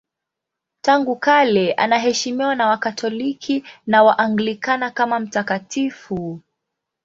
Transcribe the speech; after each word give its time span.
Tangu 0.81 1.15
kale 1.15 1.73
anaheshimiwa 1.73 2.55
na 2.55 2.67
Wakatoliki 2.67 3.63
na 3.87 4.03
Waanglikana 4.03 4.91
kama 4.91 5.19
mtakatifu. 5.19 6.41